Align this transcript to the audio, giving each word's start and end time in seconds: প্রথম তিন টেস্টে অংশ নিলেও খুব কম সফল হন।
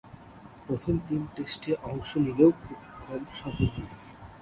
প্রথম 0.65 0.95
তিন 1.07 1.21
টেস্টে 1.35 1.71
অংশ 1.89 2.09
নিলেও 2.25 2.51
খুব 2.61 2.79
কম 3.03 3.21
সফল 3.39 3.67
হন। 3.73 3.87